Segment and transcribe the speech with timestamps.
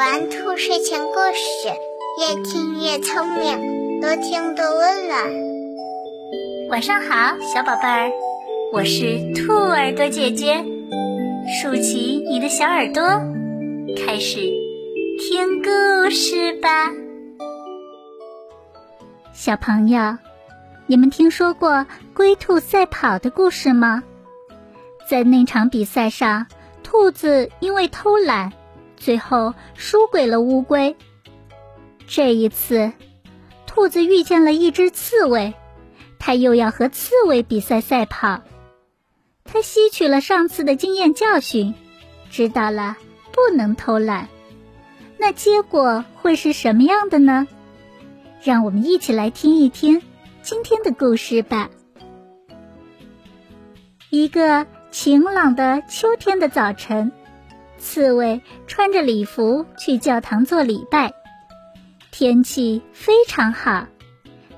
[0.00, 1.68] 玩兔睡前故事，
[2.18, 5.30] 越听越聪明，多听多温暖。
[6.70, 8.10] 晚上好，小宝贝儿，
[8.72, 10.64] 我是兔耳朵姐姐，
[11.60, 13.02] 竖起你的小耳朵，
[13.94, 14.40] 开始
[15.18, 16.90] 听故事吧。
[19.34, 20.16] 小朋友，
[20.86, 24.02] 你们听说过龟兔赛跑的故事吗？
[25.06, 26.46] 在那场比赛上，
[26.82, 28.50] 兔子因为偷懒。
[29.00, 30.94] 最后输给了乌龟。
[32.06, 32.92] 这一次，
[33.66, 35.54] 兔子遇见了一只刺猬，
[36.18, 38.42] 它又要和刺猬比赛赛跑。
[39.44, 41.74] 它吸取了上次的经验教训，
[42.30, 42.96] 知道了
[43.32, 44.28] 不能偷懒。
[45.18, 47.48] 那结果会是什么样的呢？
[48.42, 50.02] 让我们一起来听一听
[50.42, 51.70] 今天的故事吧。
[54.10, 57.12] 一个晴朗的秋天的早晨。
[57.80, 61.12] 刺猬穿着礼服去教堂做礼拜，
[62.12, 63.86] 天气非常好。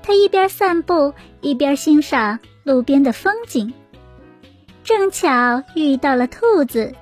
[0.03, 3.73] 他一边散步一边欣赏路边的风景，
[4.83, 6.93] 正巧遇到了兔子。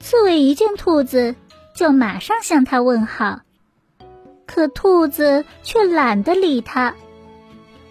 [0.00, 1.36] 刺猬一见兔子，
[1.74, 3.40] 就马上向他问好，
[4.46, 6.94] 可兔子却懒得理他。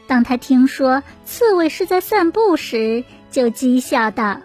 [0.05, 4.41] 当他听说刺猬是在散步时，就讥笑道。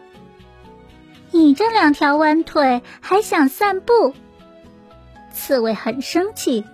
[1.34, 4.14] 你这两条弯腿还想散步？
[5.32, 6.64] 刺猬很生气，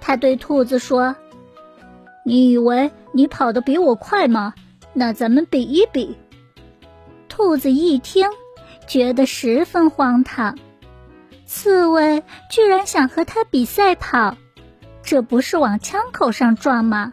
[0.00, 1.16] 他对兔子说
[2.24, 4.54] ：“你以为你跑得比我快吗？
[4.94, 6.16] 那咱们比一比。”
[7.28, 8.30] 兔子一听，
[8.88, 10.56] 觉得十分荒唐，
[11.44, 14.38] 刺猬居然想和他比赛跑，
[15.02, 17.12] 这不是往枪口上撞吗？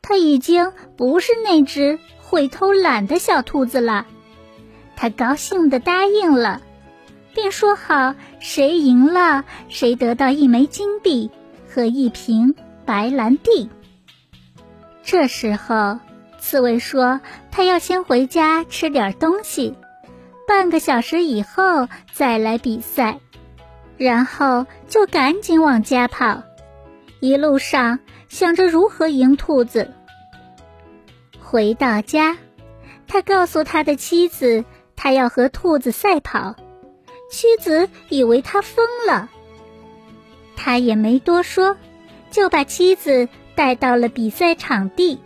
[0.00, 4.06] 他已经不是那只会偷懒的小兔子了。
[4.96, 6.62] 他高兴地答应了，
[7.34, 11.30] 并说好谁赢了，谁得到一枚金币
[11.68, 13.68] 和一瓶白兰地。
[15.04, 15.98] 这时候，
[16.40, 17.20] 刺猬说
[17.52, 19.74] 他要先回家吃点东西，
[20.48, 23.20] 半个小时以后再来比赛。
[23.98, 26.42] 然后就赶紧往家跑，
[27.20, 27.98] 一路上
[28.28, 29.90] 想着如何赢兔子。
[31.40, 32.36] 回到家，
[33.08, 34.64] 他告诉他的妻子。
[35.06, 36.56] 他要和兔子赛跑，
[37.30, 39.30] 妻子以为他疯了，
[40.56, 41.76] 他也没多说，
[42.32, 45.20] 就把妻子带到了比赛场地。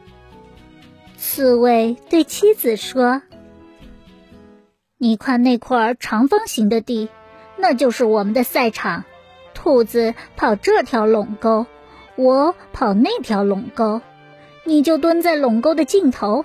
[1.16, 3.22] 刺猬对妻子说
[5.00, 7.08] ：“你看那块长方形的地，
[7.56, 9.04] 那就是我们的赛场。
[9.54, 11.64] 兔子跑这条垄沟，
[12.16, 14.02] 我跑那条垄沟，
[14.64, 16.44] 你就蹲在垄沟的尽头。”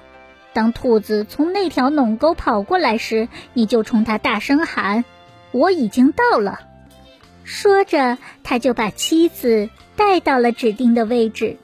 [0.56, 5.04] 当兔子从那条垄沟跑过来时，你就冲它大声喊
[5.52, 6.62] ：“我已经到了。”
[7.44, 11.58] 说着，他就把妻子带到了指定的位置。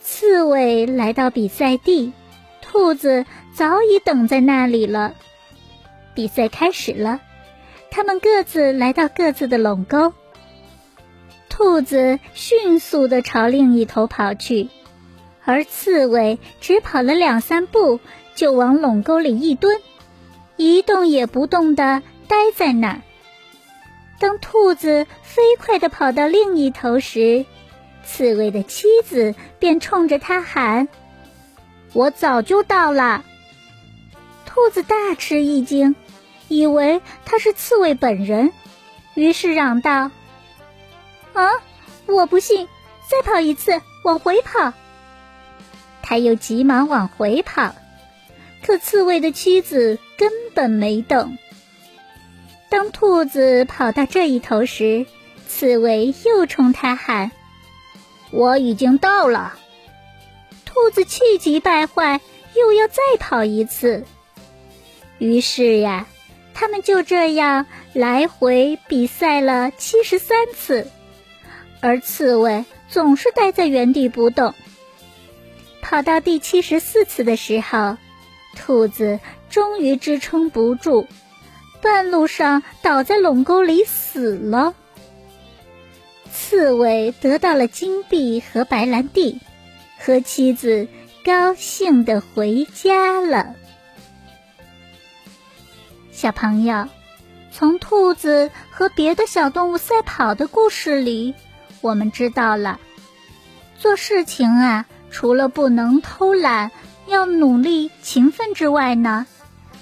[0.00, 2.14] 刺猬来到比赛地，
[2.62, 5.12] 兔子早已等在那里了。
[6.14, 7.20] 比赛开始了，
[7.90, 10.14] 他们各自来到各自的垄沟。
[11.50, 14.70] 兔子迅速地朝另一头跑去。
[15.50, 17.98] 而刺猬只跑了两三步，
[18.36, 19.80] 就往垄沟里一蹲，
[20.56, 23.02] 一动也不动地待在那儿。
[24.20, 27.44] 当兔子飞快地跑到另一头时，
[28.04, 30.86] 刺猬的妻子便冲着他喊
[31.94, 33.24] ：“我早就到了！”
[34.46, 35.96] 兔子大吃一惊，
[36.46, 38.52] 以为他是刺猬本人，
[39.14, 40.12] 于是嚷道
[41.34, 41.50] ：“啊，
[42.06, 42.68] 我不信！
[43.10, 44.72] 再跑一次，往回跑！”
[46.10, 47.72] 他又急忙往回跑，
[48.66, 51.38] 可刺猬的妻子根本没等。
[52.68, 55.06] 当兔子跑到这一头时，
[55.46, 57.30] 刺猬又冲他喊
[58.32, 59.56] ：“我已经到了。”
[60.66, 62.20] 兔子气急败坏，
[62.56, 64.04] 又要再跑一次。
[65.18, 66.08] 于是呀，
[66.54, 70.90] 他们就这样来回比赛了七十三次，
[71.80, 74.56] 而刺猬总是待在原地不动。
[75.90, 77.96] 跑到第七十四次的时候，
[78.54, 81.08] 兔子终于支撑不住，
[81.82, 84.72] 半路上倒在垄沟里死了。
[86.30, 89.40] 刺猬得到了金币和白兰地，
[89.98, 90.86] 和妻子
[91.24, 93.56] 高兴的回家了。
[96.12, 96.86] 小朋友，
[97.50, 101.34] 从兔子和别的小动物赛跑的故事里，
[101.80, 102.78] 我们知道了
[103.76, 104.86] 做事情啊。
[105.10, 106.70] 除了不能偷懒，
[107.06, 109.26] 要努力勤奋之外呢，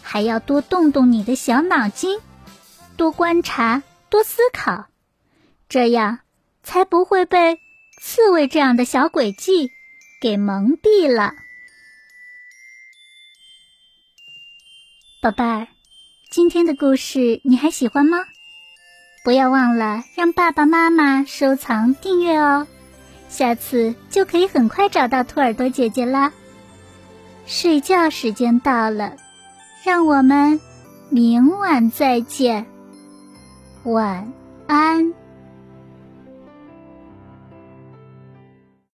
[0.03, 2.19] 还要多动动你的小脑筋，
[2.97, 4.87] 多观察，多思考，
[5.69, 6.21] 这样
[6.63, 7.61] 才不会被
[8.01, 9.71] 刺猬这样的小诡计
[10.21, 11.35] 给蒙蔽了。
[15.21, 15.69] 宝贝儿，
[16.31, 18.19] 今天的故事你还喜欢吗？
[19.25, 22.67] 不要忘了让爸爸妈妈收藏订阅哦，
[23.29, 26.33] 下次就可以很快找到兔耳朵姐姐啦。
[27.47, 29.13] 睡觉时间到了，
[29.85, 30.61] 让我们
[31.11, 32.67] 明晚再见，
[33.85, 34.33] 晚
[34.67, 35.13] 安。